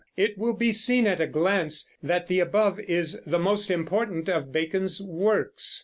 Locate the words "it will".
0.17-0.53